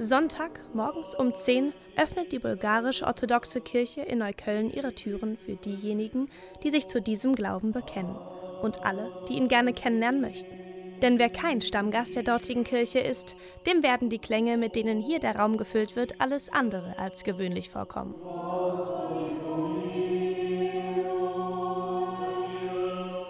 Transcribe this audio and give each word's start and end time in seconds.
Sonntag 0.00 0.60
morgens 0.74 1.16
um 1.16 1.34
10 1.34 1.72
öffnet 1.96 2.30
die 2.30 2.38
bulgarisch-orthodoxe 2.38 3.60
Kirche 3.60 4.02
in 4.02 4.18
Neukölln 4.18 4.70
ihre 4.70 4.94
Türen 4.94 5.36
für 5.36 5.56
diejenigen, 5.56 6.28
die 6.62 6.70
sich 6.70 6.86
zu 6.86 7.02
diesem 7.02 7.34
Glauben 7.34 7.72
bekennen 7.72 8.16
und 8.62 8.86
alle, 8.86 9.10
die 9.28 9.34
ihn 9.34 9.48
gerne 9.48 9.72
kennenlernen 9.72 10.20
möchten. 10.20 10.56
Denn 11.02 11.18
wer 11.18 11.30
kein 11.30 11.60
Stammgast 11.60 12.14
der 12.14 12.22
dortigen 12.22 12.62
Kirche 12.62 13.00
ist, 13.00 13.36
dem 13.66 13.82
werden 13.82 14.08
die 14.08 14.20
Klänge, 14.20 14.56
mit 14.56 14.76
denen 14.76 15.00
hier 15.00 15.18
der 15.18 15.34
Raum 15.34 15.56
gefüllt 15.56 15.96
wird, 15.96 16.20
alles 16.20 16.48
andere 16.52 16.96
als 16.96 17.24
gewöhnlich 17.24 17.68
vorkommen. 17.68 18.14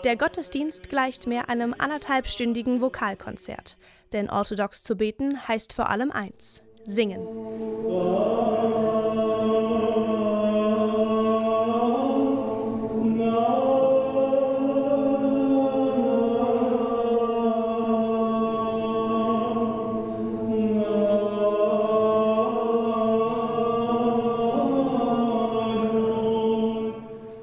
Der 0.09 0.17
Gottesdienst 0.17 0.89
gleicht 0.89 1.27
mehr 1.27 1.51
einem 1.51 1.75
anderthalbstündigen 1.77 2.81
Vokalkonzert, 2.81 3.77
denn 4.15 4.31
orthodox 4.31 4.83
zu 4.83 4.97
beten 4.97 5.47
heißt 5.47 5.75
vor 5.75 5.91
allem 5.91 6.11
eins: 6.11 6.63
singen. 6.83 7.21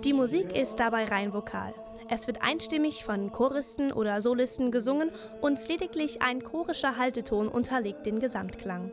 Die 0.04 0.14
Musik 0.14 0.58
ist 0.58 0.80
dabei 0.80 1.06
rein 1.06 1.32
vokal. 1.32 1.76
Es 2.09 2.27
wird 2.27 2.41
einstimmig 2.41 3.04
von 3.04 3.32
Choristen 3.32 3.92
oder 3.92 4.22
Solisten 4.22 4.72
gesungen 4.72 5.09
und 5.42 5.67
lediglich 5.67 6.22
ein 6.22 6.44
chorischer 6.44 6.98
Halteton 6.98 7.48
unterlegt 7.48 8.06
den 8.06 8.20
Gesamtklang. 8.20 8.92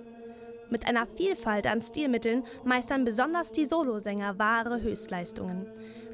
Mit 0.71 0.87
einer 0.89 1.07
Vielfalt 1.07 1.67
an 1.67 1.83
Stilmitteln 1.83 2.45
meistern 2.65 3.05
besonders 3.05 3.53
die 3.53 3.67
Solosänger 3.67 4.39
wahre 4.39 4.81
Höchstleistungen. 4.81 5.67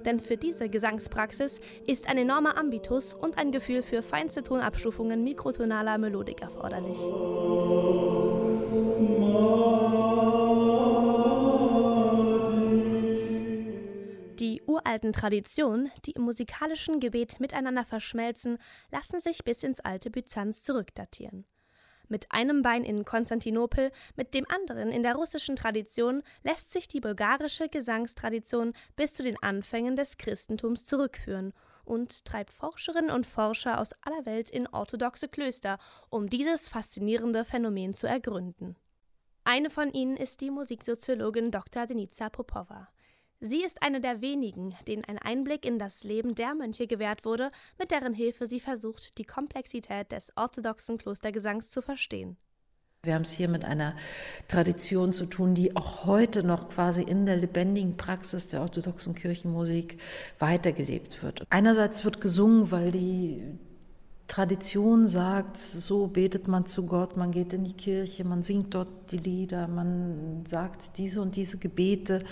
Denn 0.05 0.19
für 0.19 0.37
diese 0.37 0.69
Gesangspraxis 0.69 1.61
ist 1.87 2.09
ein 2.09 2.19
enormer 2.19 2.59
Ambitus 2.59 3.15
und 3.15 3.39
ein 3.39 3.53
Gefühl 3.53 3.83
für 3.83 4.03
feinste 4.03 4.43
Tonabstufungen 4.43 5.23
mikrotonaler 5.23 5.99
Melodik 5.99 6.43
erforderlich. 6.43 6.99
Uralten 14.89 15.13
Traditionen, 15.13 15.91
die 16.07 16.13
im 16.13 16.23
musikalischen 16.23 16.99
Gebet 16.99 17.41
miteinander 17.41 17.85
verschmelzen, 17.85 18.57
lassen 18.91 19.21
sich 19.21 19.45
bis 19.45 19.63
ins 19.63 19.81
alte 19.81 20.11
Byzanz 20.11 20.63
zurückdatieren. 20.63 21.45
Mit 22.09 22.33
einem 22.33 22.63
Bein 22.63 22.85
in 22.85 23.05
Konstantinopel, 23.05 23.91
mit 24.17 24.35
dem 24.35 24.47
anderen 24.49 24.91
in 24.91 25.03
der 25.03 25.15
russischen 25.15 25.57
Tradition 25.57 26.23
lässt 26.43 26.73
sich 26.73 26.89
die 26.89 27.01
bulgarische 27.01 27.69
Gesangstradition 27.69 28.73
bis 28.97 29.13
zu 29.13 29.23
den 29.23 29.37
Anfängen 29.43 29.95
des 29.95 30.17
Christentums 30.17 30.87
zurückführen 30.87 31.53
und 31.85 32.25
treibt 32.25 32.51
Forscherinnen 32.51 33.11
und 33.11 33.27
Forscher 33.27 33.79
aus 33.79 33.93
aller 34.01 34.25
Welt 34.25 34.49
in 34.49 34.67
orthodoxe 34.69 35.29
Klöster, 35.29 35.77
um 36.09 36.31
dieses 36.31 36.71
faszinierende 36.71 37.45
Phänomen 37.45 37.93
zu 37.93 38.07
ergründen. 38.07 38.77
Eine 39.45 39.69
von 39.69 39.93
ihnen 39.93 40.17
ist 40.17 40.41
die 40.41 40.51
Musiksoziologin 40.51 41.51
Dr. 41.51 41.85
Denica 41.85 42.31
Popova. 42.31 42.89
Sie 43.41 43.63
ist 43.63 43.83
eine 43.83 44.01
der 44.01 44.21
wenigen, 44.21 44.75
denen 44.89 45.05
ein 45.05 45.19
Einblick 45.19 45.65
in 45.65 45.79
das 45.79 46.03
Leben 46.03 46.35
der 46.35 46.57
Mönche 46.57 46.89
gewährt 46.89 47.25
wurde, 47.25 47.53
mit 47.79 47.93
deren 47.93 48.13
Hilfe 48.13 48.49
sie 48.49 48.59
versucht, 48.59 49.17
die 49.17 49.25
Komplexität 49.25 50.11
des 50.11 50.33
orthodoxen 50.35 50.99
Klostergesangs 50.99 51.71
zu 51.71 51.81
verstehen. 51.81 52.37
Wir 53.05 53.15
haben 53.15 53.23
es 53.23 53.31
hier 53.31 53.49
mit 53.49 53.65
einer 53.65 53.95
Tradition 54.49 55.13
zu 55.13 55.27
tun, 55.27 55.55
die 55.55 55.77
auch 55.77 56.05
heute 56.05 56.43
noch 56.43 56.69
quasi 56.69 57.03
in 57.03 57.27
der 57.27 57.37
lebendigen 57.37 57.97
Praxis 57.97 58.49
der 58.49 58.61
orthodoxen 58.61 59.15
Kirchenmusik 59.15 59.99
weitergelebt 60.41 61.23
wird. 61.23 61.47
Einerseits 61.49 62.05
wird 62.05 62.21
gesungen, 62.21 62.73
weil 62.73 62.91
die 62.91 63.41
Tradition 64.27 65.07
sagt, 65.07 65.57
so 65.59 66.09
betet 66.09 66.49
man 66.49 66.67
zu 66.67 66.87
Gott, 66.87 67.17
man 67.17 67.31
geht 67.31 67.53
in 67.53 67.63
die 67.63 67.77
Kirche, 67.77 68.25
man 68.25 68.43
singt 68.43 68.75
dort 68.75 69.13
die 69.13 69.17
Lieder, 69.19 69.69
man 69.69 70.45
sagt 70.45 70.99
diese 70.99 71.23
und 71.23 71.37
diese 71.37 71.57
Gebete. 71.59 72.25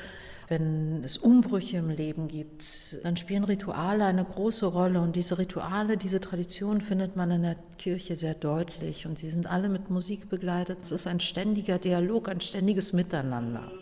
Wenn 0.49 1.03
es 1.03 1.19
Umbrüche 1.19 1.79
im 1.79 1.91
Leben 1.91 2.29
gibt, 2.29 3.05
dann 3.05 3.17
spielen 3.17 3.43
Rituale 3.43 4.05
eine 4.05 4.25
große 4.25 4.67
Rolle. 4.67 5.01
Und 5.01 5.17
diese 5.17 5.39
Rituale, 5.39 5.97
diese 5.97 6.21
Tradition 6.21 6.81
findet 6.81 7.17
man 7.17 7.33
in 7.33 7.43
der 7.43 7.57
Kirche 7.79 8.15
sehr 8.15 8.35
deutlich. 8.35 9.07
Und 9.07 9.19
sie 9.19 9.29
sind 9.29 9.49
alle 9.49 9.69
mit 9.69 9.91
Musik 9.91 10.29
begleitet. 10.29 10.79
Es 10.83 10.93
ist 10.93 11.09
ein 11.09 11.19
ständiger 11.19 11.79
Dialog, 11.79 12.29
ein 12.29 12.41
ständiges 12.41 12.93
Miteinander. 12.93 13.73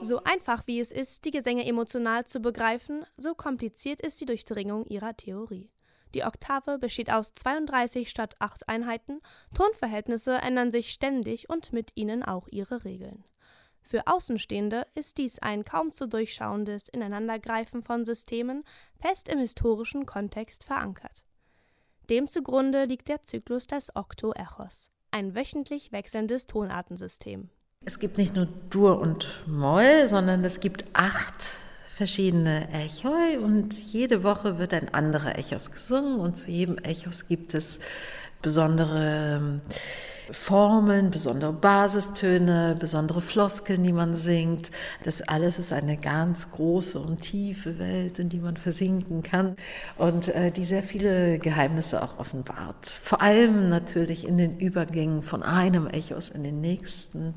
So 0.00 0.22
einfach 0.22 0.68
wie 0.68 0.78
es 0.78 0.92
ist, 0.92 1.24
die 1.24 1.30
Gesänge 1.32 1.66
emotional 1.66 2.26
zu 2.26 2.38
begreifen, 2.38 3.04
so 3.16 3.34
kompliziert 3.34 4.00
ist 4.00 4.20
die 4.20 4.26
Durchdringung 4.26 4.84
ihrer 4.84 5.16
Theorie. 5.16 5.73
Die 6.14 6.24
Oktave 6.24 6.78
besteht 6.78 7.10
aus 7.10 7.34
32 7.34 8.08
statt 8.08 8.36
8 8.38 8.68
Einheiten, 8.68 9.20
Tonverhältnisse 9.52 10.36
ändern 10.36 10.70
sich 10.70 10.90
ständig 10.90 11.50
und 11.50 11.72
mit 11.72 11.90
ihnen 11.96 12.22
auch 12.22 12.46
ihre 12.48 12.84
Regeln. 12.84 13.24
Für 13.82 14.06
Außenstehende 14.06 14.86
ist 14.94 15.18
dies 15.18 15.40
ein 15.40 15.64
kaum 15.64 15.92
zu 15.92 16.06
durchschauendes 16.06 16.88
Ineinandergreifen 16.88 17.82
von 17.82 18.04
Systemen, 18.04 18.64
fest 18.96 19.28
im 19.28 19.38
historischen 19.40 20.06
Kontext 20.06 20.64
verankert. 20.64 21.26
Dem 22.08 22.26
zugrunde 22.26 22.84
liegt 22.84 23.08
der 23.08 23.22
Zyklus 23.22 23.66
des 23.66 23.94
Oktoechos, 23.94 24.90
ein 25.10 25.34
wöchentlich 25.34 25.90
wechselndes 25.90 26.46
Tonartensystem. 26.46 27.50
Es 27.84 27.98
gibt 27.98 28.18
nicht 28.18 28.34
nur 28.34 28.46
Dur 28.70 29.00
und 29.00 29.42
Moll, 29.46 30.08
sondern 30.08 30.44
es 30.44 30.60
gibt 30.60 30.84
acht 30.94 31.60
verschiedene 31.94 32.68
Echoi 32.72 33.38
und 33.38 33.72
jede 33.72 34.24
Woche 34.24 34.58
wird 34.58 34.74
ein 34.74 34.92
anderer 34.92 35.38
Echos 35.38 35.70
gesungen 35.70 36.18
und 36.18 36.36
zu 36.36 36.50
jedem 36.50 36.76
Echos 36.78 37.28
gibt 37.28 37.54
es 37.54 37.78
besondere 38.42 39.36
ähm, 39.36 39.60
Formeln, 40.32 41.10
besondere 41.10 41.52
Basistöne, 41.52 42.74
besondere 42.80 43.20
Floskeln, 43.20 43.84
die 43.84 43.92
man 43.92 44.14
singt. 44.14 44.72
Das 45.04 45.22
alles 45.22 45.58
ist 45.60 45.72
eine 45.72 45.96
ganz 45.96 46.50
große 46.50 46.98
und 46.98 47.20
tiefe 47.20 47.78
Welt, 47.78 48.18
in 48.18 48.28
die 48.28 48.40
man 48.40 48.56
versinken 48.56 49.22
kann 49.22 49.54
und 49.96 50.28
äh, 50.28 50.50
die 50.50 50.64
sehr 50.64 50.82
viele 50.82 51.38
Geheimnisse 51.38 52.02
auch 52.02 52.18
offenbart. 52.18 52.86
Vor 52.86 53.22
allem 53.22 53.68
natürlich 53.68 54.26
in 54.26 54.36
den 54.36 54.58
Übergängen 54.58 55.22
von 55.22 55.44
einem 55.44 55.86
Echos 55.86 56.30
in 56.30 56.42
den 56.42 56.60
nächsten, 56.60 57.34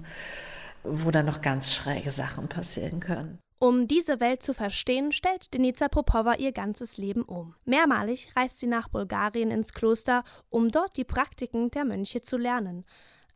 wo 0.89 1.11
dann 1.11 1.25
noch 1.25 1.41
ganz 1.41 1.73
schräge 1.73 2.11
Sachen 2.11 2.47
passieren 2.47 2.99
können. 2.99 3.39
Um 3.59 3.87
diese 3.87 4.19
Welt 4.19 4.43
zu 4.43 4.53
verstehen, 4.53 5.11
stellt 5.11 5.51
Denica 5.53 5.87
Popova 5.87 6.35
ihr 6.35 6.51
ganzes 6.51 6.97
Leben 6.97 7.23
um. 7.23 7.55
Mehrmalig 7.65 8.29
reist 8.35 8.59
sie 8.59 8.67
nach 8.67 8.87
Bulgarien 8.87 9.49
ins 9.49 9.73
Kloster, 9.73 10.23
um 10.49 10.69
dort 10.69 10.95
die 10.95 11.03
Praktiken 11.03 11.71
der 11.71 11.83
Mönche 11.83 12.21
zu 12.21 12.37
lernen. 12.37 12.85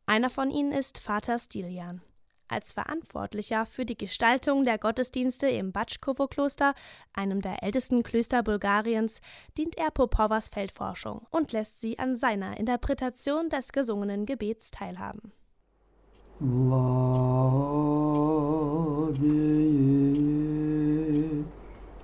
Einer 0.05 0.29
von 0.29 0.51
ihnen 0.51 0.73
ist 0.73 0.99
Vater 0.99 1.39
Stilian. 1.39 2.01
Als 2.47 2.73
Verantwortlicher 2.73 3.65
für 3.65 3.85
die 3.85 3.97
Gestaltung 3.97 4.65
der 4.65 4.77
Gottesdienste 4.77 5.47
im 5.47 5.71
Batschkowo-Kloster, 5.71 6.75
einem 7.13 7.41
der 7.41 7.63
ältesten 7.63 8.03
Klöster 8.03 8.43
Bulgariens, 8.43 9.21
dient 9.57 9.77
er 9.77 9.89
Popovas 9.89 10.49
Feldforschung 10.49 11.25
und 11.31 11.53
lässt 11.53 11.81
sie 11.81 11.97
an 11.97 12.15
seiner 12.15 12.57
Interpretation 12.57 13.49
des 13.49 13.71
gesungenen 13.71 14.25
Gebets 14.25 14.69
teilhaben. 14.69 15.31
la 16.41 16.85
ye 19.21 19.45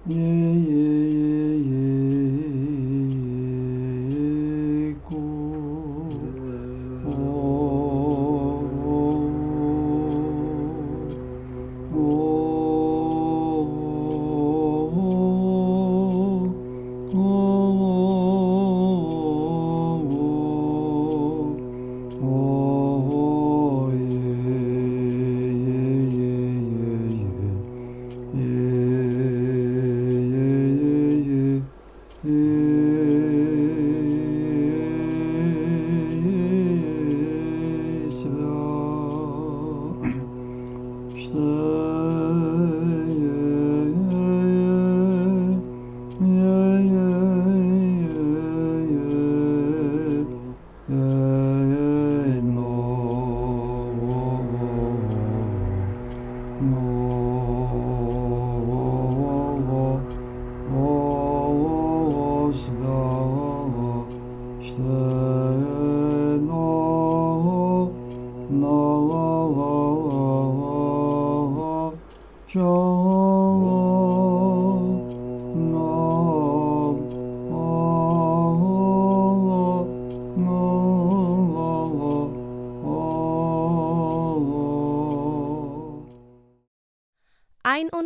ye 0.06 0.57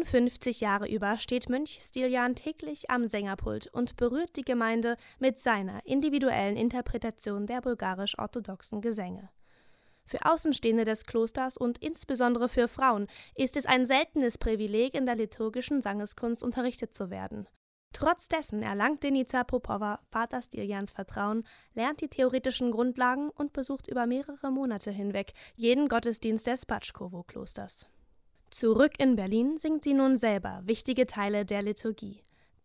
51 0.02 0.62
Jahre 0.62 0.88
über 0.88 1.20
steht 1.20 1.48
Mönch 1.48 1.80
Stilian 1.84 2.34
täglich 2.34 2.90
am 2.90 3.08
Sängerpult 3.08 3.68
und 3.68 3.98
berührt 3.98 4.36
die 4.36 4.42
Gemeinde 4.42 4.98
mit 5.20 5.38
seiner 5.38 5.86
individuellen 5.86 6.58
Interpretation 6.58 7.46
der 7.46 7.62
bulgarisch-orthodoxen 7.62 8.82
Gesänge. 8.82 9.30
Für 10.04 10.26
Außenstehende 10.26 10.86
des 10.86 11.06
Klosters 11.06 11.56
und 11.56 11.78
insbesondere 11.78 12.50
für 12.50 12.68
Frauen 12.68 13.08
ist 13.36 13.56
es 13.56 13.68
ein 13.68 13.86
seltenes 13.86 14.40
Privileg, 14.40 14.96
in 14.96 15.06
der 15.06 15.16
liturgischen 15.16 15.84
Sangeskunst 15.84 16.44
unterrichtet 16.44 16.96
zu 16.96 17.12
werden. 17.12 17.48
Trotz 17.94 18.28
dessen 18.28 18.64
erlangt 18.64 19.04
Denica 19.04 19.44
Popova 19.44 20.00
Vater 20.10 20.42
Stilians 20.42 20.92
Vertrauen, 20.92 21.44
lernt 21.76 22.02
die 22.02 22.08
theoretischen 22.08 22.72
Grundlagen 22.72 23.30
und 23.30 23.54
besucht 23.54 23.88
über 23.88 24.08
mehrere 24.08 24.52
Monate 24.52 24.90
hinweg 24.90 25.34
jeden 25.56 25.90
Gottesdienst 25.90 26.48
des 26.48 26.66
Batschkowo-Klosters. 26.66 27.88
Zurück 28.52 29.00
in 29.00 29.16
Berlin 29.16 29.58
singt 29.58 29.86
sie 29.86 29.94
nun 29.94 30.18
selber 30.18 30.62
wichtige 30.66 31.08
Teile 31.08 31.46
der 31.46 31.62
Liturgie. 31.62 32.22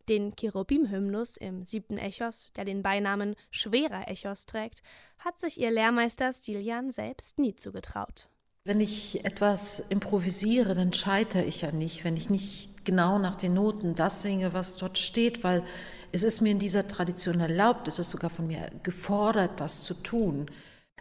Den 0.08 0.34
Cherubim-Hymnus 0.34 1.36
im 1.36 1.64
siebten 1.64 1.96
Echos, 1.96 2.52
der 2.56 2.64
den 2.64 2.82
Beinamen 2.82 3.36
Schwerer 3.52 4.08
Echos 4.08 4.46
trägt, 4.46 4.82
hat 5.18 5.38
sich 5.38 5.60
ihr 5.60 5.70
Lehrmeister 5.70 6.32
Stilian 6.32 6.90
selbst 6.90 7.38
nie 7.38 7.54
zugetraut. 7.54 8.28
Wenn 8.64 8.80
ich 8.80 9.24
etwas 9.24 9.78
improvisiere, 9.88 10.74
dann 10.74 10.92
scheitere 10.92 11.44
ich 11.44 11.62
ja 11.62 11.70
nicht, 11.70 12.02
wenn 12.02 12.16
ich 12.16 12.30
nicht 12.30 12.84
genau 12.84 13.20
nach 13.20 13.36
den 13.36 13.54
Noten 13.54 13.94
das 13.94 14.22
singe, 14.22 14.52
was 14.52 14.76
dort 14.76 14.98
steht, 14.98 15.44
weil 15.44 15.62
es 16.10 16.24
ist 16.24 16.40
mir 16.40 16.50
in 16.50 16.58
dieser 16.58 16.88
Tradition 16.88 17.38
erlaubt, 17.38 17.86
es 17.86 18.00
ist 18.00 18.10
sogar 18.10 18.30
von 18.30 18.48
mir 18.48 18.70
gefordert, 18.82 19.60
das 19.60 19.84
zu 19.84 19.94
tun. 19.94 20.46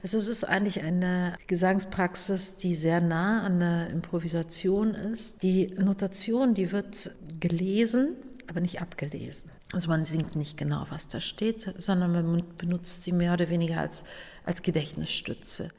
Also 0.02 0.18
es 0.18 0.28
ist 0.28 0.44
eigentlich 0.44 0.84
eine 0.84 1.36
Gesangspraxis, 1.48 2.58
die 2.58 2.76
sehr 2.76 3.02
nah 3.02 3.44
an 3.44 3.60
der 3.60 3.90
Improvisation 3.90 4.94
ist. 4.94 5.42
Die 5.42 5.68
Notation, 5.78 6.54
die 6.54 6.72
wird 6.72 7.12
gelesen, 7.40 8.16
aber 8.48 8.60
nicht 8.60 8.82
abgelesen. 8.82 9.50
Also 9.72 9.90
man 9.90 10.06
singt 10.06 10.36
nicht 10.36 10.58
genau, 10.58 10.86
was 10.90 11.08
da 11.08 11.20
steht, 11.20 11.74
sondern 11.78 12.12
man 12.12 12.44
benutzt 12.58 13.04
sie 13.04 13.12
mehr 13.12 13.34
oder 13.34 13.50
weniger 13.50 13.80
als, 13.80 14.04
als 14.44 14.62
Gedächtnisstütze. 14.62 15.70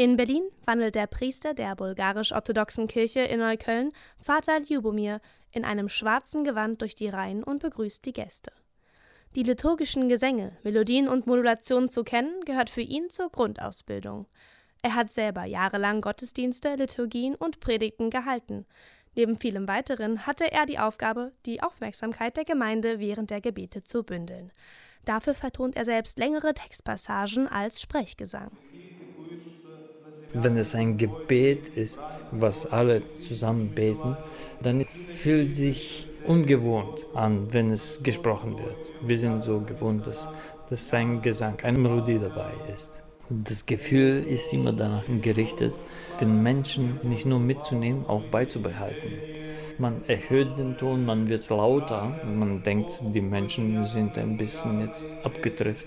In 0.00 0.16
Berlin 0.16 0.48
wandelt 0.64 0.94
der 0.94 1.06
Priester 1.06 1.52
der 1.52 1.76
bulgarisch-orthodoxen 1.76 2.88
Kirche 2.88 3.20
in 3.20 3.40
Neukölln, 3.40 3.92
Vater 4.18 4.58
Ljubomir, 4.60 5.20
in 5.52 5.62
einem 5.62 5.90
schwarzen 5.90 6.42
Gewand 6.42 6.80
durch 6.80 6.94
die 6.94 7.10
Reihen 7.10 7.44
und 7.44 7.60
begrüßt 7.60 8.06
die 8.06 8.14
Gäste. 8.14 8.50
Die 9.36 9.42
liturgischen 9.42 10.08
Gesänge, 10.08 10.56
Melodien 10.62 11.06
und 11.06 11.26
Modulationen 11.26 11.90
zu 11.90 12.02
kennen, 12.02 12.42
gehört 12.46 12.70
für 12.70 12.80
ihn 12.80 13.10
zur 13.10 13.28
Grundausbildung. 13.28 14.26
Er 14.80 14.94
hat 14.94 15.12
selber 15.12 15.44
jahrelang 15.44 16.00
Gottesdienste, 16.00 16.76
Liturgien 16.76 17.34
und 17.34 17.60
Predigten 17.60 18.08
gehalten. 18.08 18.64
Neben 19.14 19.36
vielem 19.36 19.68
weiteren 19.68 20.26
hatte 20.26 20.50
er 20.50 20.64
die 20.64 20.78
Aufgabe, 20.78 21.32
die 21.44 21.62
Aufmerksamkeit 21.62 22.38
der 22.38 22.46
Gemeinde 22.46 23.00
während 23.00 23.28
der 23.28 23.42
Gebete 23.42 23.84
zu 23.84 24.02
bündeln. 24.02 24.50
Dafür 25.04 25.34
vertont 25.34 25.76
er 25.76 25.84
selbst 25.84 26.18
längere 26.18 26.54
Textpassagen 26.54 27.48
als 27.48 27.82
Sprechgesang. 27.82 28.56
Wenn 30.32 30.56
es 30.56 30.74
ein 30.74 30.96
Gebet 30.96 31.68
ist, 31.76 32.24
was 32.30 32.66
alle 32.70 33.02
zusammen 33.16 33.70
beten, 33.70 34.16
dann 34.62 34.84
fühlt 34.84 35.52
sich 35.52 36.06
ungewohnt 36.24 37.06
an, 37.14 37.52
wenn 37.52 37.70
es 37.70 38.02
gesprochen 38.02 38.58
wird. 38.58 38.92
Wir 39.02 39.18
sind 39.18 39.42
so 39.42 39.60
gewohnt, 39.60 40.06
dass, 40.06 40.28
dass 40.68 40.92
ein 40.94 41.20
Gesang, 41.22 41.58
eine 41.62 41.78
Melodie 41.78 42.18
dabei 42.18 42.52
ist. 42.72 43.00
Das 43.32 43.64
Gefühl 43.64 44.24
ist 44.26 44.52
immer 44.52 44.72
danach 44.72 45.04
gerichtet, 45.22 45.72
den 46.20 46.42
Menschen 46.42 46.98
nicht 47.04 47.26
nur 47.26 47.38
mitzunehmen, 47.38 48.04
auch 48.06 48.22
beizubehalten. 48.22 49.12
Man 49.78 50.04
erhöht 50.08 50.58
den 50.58 50.76
Ton, 50.76 51.06
man 51.06 51.28
wird 51.28 51.48
lauter 51.48 52.20
man 52.34 52.64
denkt, 52.64 53.00
die 53.14 53.20
Menschen 53.20 53.84
sind 53.84 54.18
ein 54.18 54.36
bisschen 54.36 54.80
jetzt 54.80 55.14
abgetrifft. 55.24 55.86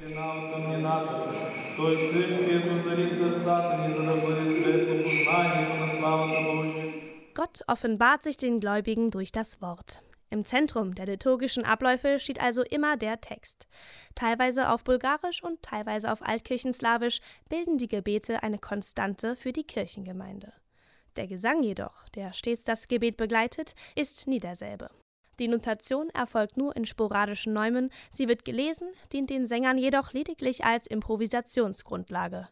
Gott 7.34 7.62
offenbart 7.68 8.24
sich 8.24 8.38
den 8.38 8.62
Gläubigen 8.62 9.12
durch 9.12 9.34
das 9.34 9.62
Wort. 9.62 10.02
Im 10.34 10.46
Zentrum 10.46 10.96
der 10.96 11.06
liturgischen 11.06 11.64
Abläufe 11.64 12.18
steht 12.18 12.42
also 12.42 12.64
immer 12.64 12.98
der 12.98 13.22
Text. 13.22 13.68
Teilweise 14.16 14.70
auf 14.70 14.84
Bulgarisch 14.84 15.44
und 15.44 15.62
teilweise 15.62 16.12
auf 16.12 16.24
Altkirchenslawisch 16.24 17.22
bilden 17.50 17.78
die 17.78 17.88
Gebete 17.88 18.42
eine 18.42 18.58
Konstante 18.58 19.36
für 19.36 19.54
die 19.54 19.64
Kirchengemeinde. 19.64 20.52
Der 21.18 21.28
Gesang 21.28 21.62
jedoch, 21.62 22.10
der 22.16 22.34
stets 22.34 22.64
das 22.64 22.88
Gebet 22.88 23.16
begleitet, 23.16 23.76
ist 23.94 24.26
nie 24.26 24.40
derselbe. 24.40 24.90
Die 25.38 25.48
Notation 25.48 26.10
erfolgt 26.10 26.58
nur 26.58 26.76
in 26.76 26.88
sporadischen 26.88 27.54
Neumen, 27.54 27.92
sie 28.10 28.28
wird 28.28 28.44
gelesen, 28.44 28.88
dient 29.12 29.30
den 29.30 29.46
Sängern 29.46 29.78
jedoch 29.78 30.14
lediglich 30.14 30.66
als 30.66 30.88
Improvisationsgrundlage. 30.88 32.50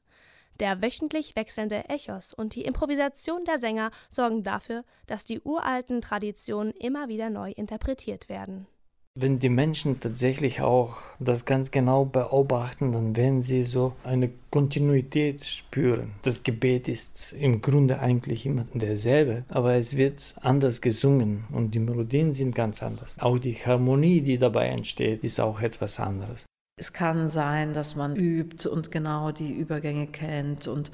Der 0.60 0.82
wöchentlich 0.82 1.36
wechselnde 1.36 1.90
Echos 1.90 2.34
und 2.34 2.56
die 2.56 2.64
Improvisation 2.64 3.46
der 3.46 3.58
Sänger 3.58 3.92
sorgen 4.10 4.44
dafür, 4.44 4.84
dass 5.08 5.26
die 5.26 5.42
uralten 5.42 6.02
Traditionen 6.02 6.72
immer 6.74 7.08
wieder 7.08 7.30
neu 7.30 7.52
interpretiert 7.52 8.30
werden. 8.30 8.68
Wenn 9.14 9.40
die 9.40 9.50
Menschen 9.50 10.00
tatsächlich 10.00 10.62
auch 10.62 10.96
das 11.20 11.44
ganz 11.44 11.70
genau 11.72 12.06
beobachten, 12.06 12.94
dann 12.94 13.18
werden 13.18 13.42
sie 13.42 13.64
so 13.64 13.92
eine 14.06 14.32
Kontinuität 14.52 15.44
spüren. 15.44 16.14
Das 16.22 16.44
Gebet 16.44 16.88
ist 16.88 17.34
im 17.34 17.62
Grunde 17.62 18.00
eigentlich 18.00 18.46
immer 18.46 18.64
derselbe, 18.74 19.44
aber 19.50 19.74
es 19.74 19.98
wird 19.98 20.34
anders 20.40 20.80
gesungen 20.80 21.44
und 21.52 21.76
die 21.76 21.80
Melodien 21.80 22.32
sind 22.32 22.56
ganz 22.56 22.82
anders. 22.82 23.18
Auch 23.20 23.38
die 23.38 23.56
Harmonie, 23.56 24.22
die 24.22 24.38
dabei 24.38 24.68
entsteht, 24.68 25.26
ist 25.26 25.42
auch 25.42 25.60
etwas 25.60 26.00
anderes. 26.00 26.46
Es 26.82 26.94
kann 26.94 27.28
sein, 27.28 27.74
dass 27.74 27.96
man 27.96 28.16
übt 28.16 28.68
und 28.68 28.90
genau 28.90 29.32
die 29.32 29.54
Übergänge 29.54 30.08
kennt 30.08 30.68
und 30.68 30.90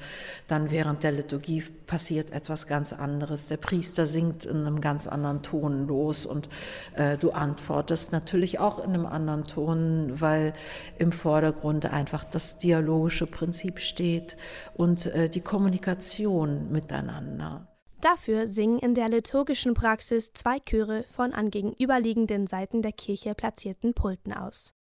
dann 0.46 0.70
während 0.70 1.02
der 1.02 1.12
Liturgie 1.12 1.62
passiert 1.86 2.30
etwas 2.30 2.66
ganz 2.66 2.92
anderes. 2.92 3.46
Der 3.46 3.56
Priester 3.56 4.06
singt 4.06 4.44
in 4.44 4.66
einem 4.66 4.82
ganz 4.82 5.06
anderen 5.06 5.40
Ton 5.40 5.86
los 5.86 6.26
und 6.26 6.50
äh, 6.94 7.16
du 7.16 7.30
antwortest 7.30 8.12
natürlich 8.12 8.60
auch 8.60 8.84
in 8.84 8.90
einem 8.90 9.06
anderen 9.06 9.44
Ton, 9.46 10.20
weil 10.20 10.52
im 10.98 11.10
Vordergrund 11.10 11.86
einfach 11.86 12.24
das 12.24 12.58
dialogische 12.58 13.26
Prinzip 13.26 13.78
steht 13.78 14.36
und 14.74 15.06
äh, 15.06 15.30
die 15.30 15.40
Kommunikation 15.40 16.70
miteinander. 16.70 17.66
Dafür 18.02 18.46
singen 18.46 18.78
in 18.78 18.92
der 18.92 19.08
liturgischen 19.08 19.72
Praxis 19.72 20.34
zwei 20.34 20.58
Chöre 20.60 21.04
von 21.10 21.32
an 21.32 21.50
gegenüberliegenden 21.50 22.46
Seiten 22.46 22.82
der 22.82 22.92
Kirche 22.92 23.34
platzierten 23.34 23.94
Pulten 23.94 24.34
aus. 24.34 24.74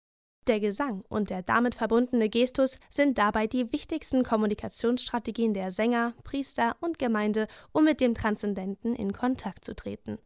Der 0.47 0.59
Gesang 0.59 1.03
und 1.09 1.31
der 1.31 1.41
damit 1.41 1.73
verbundene 1.73 2.29
Gestus 2.29 2.77
sind 2.89 3.17
dabei 3.17 3.47
die 3.47 3.71
wichtigsten 3.71 4.23
Kommunikationsstrategien 4.23 5.55
der 5.55 5.71
Sänger, 5.71 6.13
Priester 6.23 6.75
und 6.81 6.99
Gemeinde, 6.99 7.47
um 7.71 7.83
mit 7.83 7.99
dem 7.99 8.13
Transzendenten 8.13 8.95
in 8.95 9.11
Kontakt 9.11 9.65
zu 9.65 9.75
treten. 9.75 10.19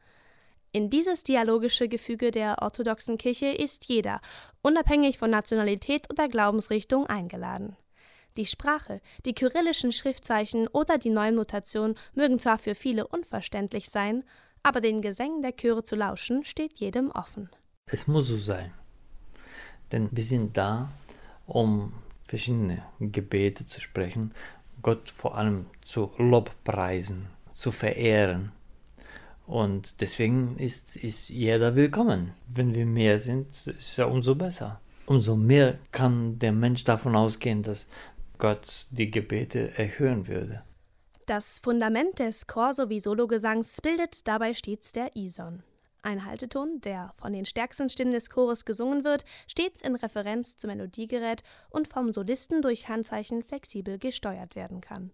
In 0.71 0.89
dieses 0.89 1.23
dialogische 1.23 1.87
Gefüge 1.87 2.31
der 2.31 2.61
orthodoxen 2.61 3.17
Kirche 3.17 3.47
ist 3.47 3.85
jeder, 3.85 4.19
unabhängig 4.61 5.17
von 5.17 5.31
Nationalität 5.31 6.07
oder 6.11 6.27
Glaubensrichtung, 6.27 7.07
eingeladen. 7.07 7.77
Die 8.37 8.45
Sprache, 8.45 9.01
die 9.25 9.33
kyrillischen 9.33 9.91
Schriftzeichen 9.91 10.67
oder 10.67 10.97
die 10.97 11.09
neuen 11.09 11.35
Notationen 11.35 11.97
mögen 12.13 12.39
zwar 12.39 12.59
für 12.59 12.75
viele 12.75 13.07
unverständlich 13.07 13.89
sein, 13.89 14.23
aber 14.63 14.81
den 14.81 15.01
Gesängen 15.01 15.41
der 15.41 15.55
Chöre 15.55 15.83
zu 15.83 15.95
lauschen 15.95 16.43
steht 16.43 16.77
jedem 16.77 17.09
offen. 17.09 17.49
Es 17.85 18.05
muss 18.05 18.27
so 18.27 18.37
sein. 18.37 18.71
Denn 19.91 20.09
wir 20.11 20.23
sind 20.23 20.57
da, 20.57 20.91
um 21.47 21.93
verschiedene 22.25 22.83
Gebete 22.99 23.65
zu 23.65 23.81
sprechen, 23.81 24.31
Gott 24.81 25.09
vor 25.09 25.37
allem 25.37 25.65
zu 25.81 26.11
Lobpreisen, 26.17 27.27
zu 27.51 27.71
verehren. 27.71 28.51
Und 29.47 29.95
deswegen 29.99 30.57
ist, 30.57 30.95
ist 30.95 31.29
jeder 31.29 31.75
willkommen. 31.75 32.33
Wenn 32.47 32.75
wir 32.75 32.85
mehr 32.85 33.17
sind, 33.19 33.65
ist 33.65 33.97
ja 33.97 34.05
umso 34.05 34.35
besser. 34.35 34.79
Umso 35.07 35.35
mehr 35.35 35.79
kann 35.91 36.37
der 36.37 36.51
Mensch 36.51 36.83
davon 36.83 37.15
ausgehen, 37.15 37.63
dass 37.63 37.87
Gott 38.37 38.85
die 38.91 39.09
Gebete 39.09 39.75
erhören 39.75 40.27
würde. 40.27 40.61
Das 41.25 41.59
Fundament 41.59 42.19
des 42.19 42.45
Chor- 42.47 42.73
sowie 42.73 42.99
Sologesangs 42.99 43.81
bildet 43.81 44.27
dabei 44.27 44.53
stets 44.53 44.91
der 44.91 45.15
Ison. 45.15 45.63
Ein 46.01 46.25
Halteton, 46.25 46.79
der 46.81 47.13
von 47.17 47.33
den 47.33 47.45
stärksten 47.45 47.89
Stimmen 47.89 48.13
des 48.13 48.29
Chores 48.29 48.63
gesungen 48.63 49.03
wird, 49.03 49.25
stets 49.47 49.81
in 49.81 49.95
Referenz 49.95 50.55
zum 50.55 50.69
Melodiegerät 50.69 51.43
und 51.69 51.87
vom 51.87 52.13
Solisten 52.13 52.61
durch 52.61 52.87
Handzeichen 52.87 53.43
flexibel 53.43 53.97
gesteuert 53.97 54.55
werden 54.55 54.79
kann. 54.79 55.11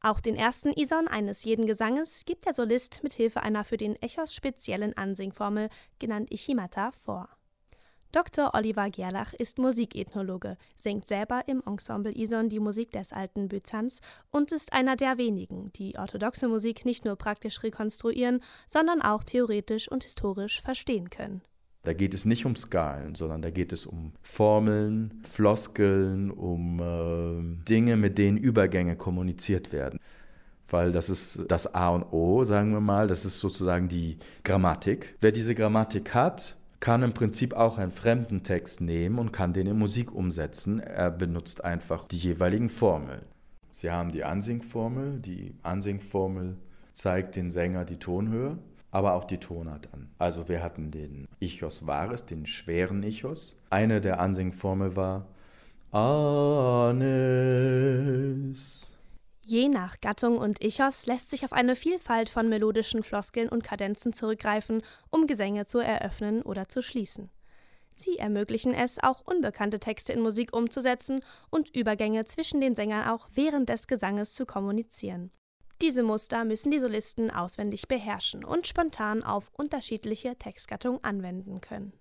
Auch 0.00 0.20
den 0.20 0.36
ersten 0.36 0.72
Ison 0.72 1.08
eines 1.08 1.44
jeden 1.44 1.66
Gesanges 1.66 2.24
gibt 2.26 2.44
der 2.44 2.52
Solist 2.52 3.02
mit 3.02 3.14
Hilfe 3.14 3.42
einer 3.42 3.64
für 3.64 3.78
den 3.78 3.96
Echos 4.02 4.34
speziellen 4.34 4.96
Ansingformel, 4.96 5.68
genannt 5.98 6.30
Ichimata, 6.30 6.92
vor. 6.92 7.28
Dr. 8.14 8.54
Oliver 8.54 8.90
Gerlach 8.90 9.32
ist 9.34 9.58
Musikethnologe, 9.58 10.56
singt 10.76 11.08
selber 11.08 11.42
im 11.48 11.60
Ensemble 11.66 12.12
Ison 12.16 12.48
die 12.48 12.60
Musik 12.60 12.92
des 12.92 13.12
alten 13.12 13.48
Byzanz 13.48 14.00
und 14.30 14.52
ist 14.52 14.72
einer 14.72 14.94
der 14.94 15.18
wenigen, 15.18 15.72
die 15.72 15.98
orthodoxe 15.98 16.46
Musik 16.46 16.86
nicht 16.86 17.04
nur 17.04 17.16
praktisch 17.16 17.64
rekonstruieren, 17.64 18.40
sondern 18.68 19.02
auch 19.02 19.24
theoretisch 19.24 19.90
und 19.90 20.04
historisch 20.04 20.62
verstehen 20.62 21.10
können. 21.10 21.42
Da 21.82 21.92
geht 21.92 22.14
es 22.14 22.24
nicht 22.24 22.46
um 22.46 22.54
Skalen, 22.54 23.16
sondern 23.16 23.42
da 23.42 23.50
geht 23.50 23.72
es 23.72 23.84
um 23.84 24.12
Formeln, 24.22 25.20
Floskeln, 25.24 26.30
um 26.30 26.78
äh, 26.78 27.64
Dinge, 27.64 27.96
mit 27.96 28.16
denen 28.18 28.38
Übergänge 28.38 28.94
kommuniziert 28.94 29.72
werden. 29.72 29.98
Weil 30.68 30.92
das 30.92 31.10
ist 31.10 31.42
das 31.48 31.74
A 31.74 31.88
und 31.88 32.04
O, 32.12 32.44
sagen 32.44 32.70
wir 32.74 32.80
mal, 32.80 33.08
das 33.08 33.24
ist 33.24 33.40
sozusagen 33.40 33.88
die 33.88 34.18
Grammatik. 34.44 35.16
Wer 35.18 35.32
diese 35.32 35.56
Grammatik 35.56 36.14
hat, 36.14 36.56
kann 36.84 37.02
im 37.02 37.14
Prinzip 37.14 37.54
auch 37.54 37.78
einen 37.78 37.90
fremden 37.90 38.42
Text 38.42 38.82
nehmen 38.82 39.18
und 39.18 39.32
kann 39.32 39.54
den 39.54 39.66
in 39.66 39.78
Musik 39.78 40.14
umsetzen. 40.14 40.80
Er 40.80 41.10
benutzt 41.10 41.64
einfach 41.64 42.04
die 42.04 42.18
jeweiligen 42.18 42.68
Formeln. 42.68 43.22
Sie 43.72 43.90
haben 43.90 44.12
die 44.12 44.22
Ansingformel. 44.22 45.18
Die 45.20 45.54
Ansingformel 45.62 46.58
zeigt 46.92 47.36
den 47.36 47.48
Sänger 47.48 47.86
die 47.86 47.98
Tonhöhe, 47.98 48.58
aber 48.90 49.14
auch 49.14 49.24
die 49.24 49.38
Tonart 49.38 49.88
an. 49.94 50.10
Also 50.18 50.46
wir 50.46 50.62
hatten 50.62 50.90
den 50.90 51.26
Ichos 51.40 51.86
Vares, 51.86 52.26
den 52.26 52.44
schweren 52.44 53.02
Ichos. 53.02 53.58
Eine 53.70 54.02
der 54.02 54.20
Ansingformel 54.20 54.94
war 54.94 55.26
Anes. 55.90 57.24
Je 59.46 59.68
nach 59.68 60.00
Gattung 60.00 60.38
und 60.38 60.64
Ichos 60.64 61.06
lässt 61.06 61.28
sich 61.28 61.44
auf 61.44 61.52
eine 61.52 61.76
Vielfalt 61.76 62.30
von 62.30 62.48
melodischen 62.48 63.02
Floskeln 63.02 63.50
und 63.50 63.62
Kadenzen 63.62 64.14
zurückgreifen, 64.14 64.82
um 65.10 65.26
Gesänge 65.26 65.66
zu 65.66 65.80
eröffnen 65.80 66.40
oder 66.42 66.68
zu 66.68 66.82
schließen. 66.82 67.30
Sie 67.94 68.18
ermöglichen 68.18 68.72
es, 68.72 68.98
auch 69.02 69.20
unbekannte 69.20 69.78
Texte 69.78 70.14
in 70.14 70.20
Musik 70.20 70.56
umzusetzen 70.56 71.20
und 71.50 71.74
Übergänge 71.76 72.24
zwischen 72.24 72.60
den 72.60 72.74
Sängern 72.74 73.08
auch 73.08 73.28
während 73.34 73.68
des 73.68 73.86
Gesanges 73.86 74.32
zu 74.32 74.46
kommunizieren. 74.46 75.30
Diese 75.82 76.02
Muster 76.02 76.44
müssen 76.44 76.70
die 76.70 76.78
Solisten 76.78 77.30
auswendig 77.30 77.86
beherrschen 77.86 78.44
und 78.44 78.66
spontan 78.66 79.22
auf 79.22 79.50
unterschiedliche 79.52 80.36
Textgattungen 80.36 81.04
anwenden 81.04 81.60
können. 81.60 81.92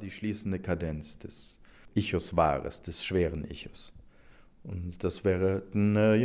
Die 0.00 0.10
schließende 0.10 0.60
Kadenz 0.60 1.18
des 1.18 1.60
Ichos 1.94 2.36
Wahres, 2.36 2.80
des 2.82 3.04
schweren 3.04 3.44
Ichos. 3.50 3.92
Und 4.66 5.04
das 5.04 5.24
wäre 5.24 5.62
ne, 5.72 6.16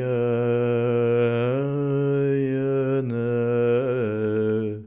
ne, 3.03 4.83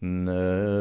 ne, 0.00 0.77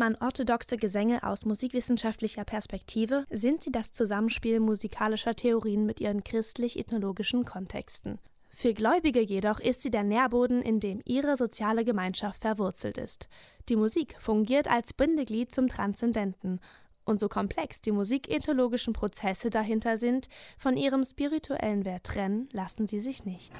man 0.00 0.16
orthodoxe 0.16 0.78
Gesänge 0.78 1.22
aus 1.22 1.44
musikwissenschaftlicher 1.44 2.44
Perspektive, 2.44 3.24
sind 3.30 3.62
sie 3.62 3.70
das 3.70 3.92
Zusammenspiel 3.92 4.58
musikalischer 4.58 5.36
Theorien 5.36 5.86
mit 5.86 6.00
ihren 6.00 6.24
christlich-ethnologischen 6.24 7.44
Kontexten. 7.44 8.18
Für 8.48 8.74
Gläubige 8.74 9.20
jedoch 9.20 9.60
ist 9.60 9.82
sie 9.82 9.90
der 9.90 10.02
Nährboden, 10.02 10.62
in 10.62 10.80
dem 10.80 11.00
ihre 11.04 11.36
soziale 11.36 11.84
Gemeinschaft 11.84 12.42
verwurzelt 12.42 12.98
ist. 12.98 13.28
Die 13.68 13.76
Musik 13.76 14.16
fungiert 14.18 14.68
als 14.68 14.92
Bindeglied 14.92 15.54
zum 15.54 15.68
Transzendenten. 15.68 16.60
Und 17.04 17.20
so 17.20 17.28
komplex 17.28 17.80
die 17.80 17.92
musikethologischen 17.92 18.92
Prozesse 18.92 19.50
dahinter 19.50 19.96
sind, 19.96 20.28
von 20.56 20.76
ihrem 20.76 21.04
spirituellen 21.04 21.84
Wert 21.84 22.04
trennen 22.04 22.48
lassen 22.52 22.86
sie 22.86 23.00
sich 23.00 23.24
nicht. 23.24 23.52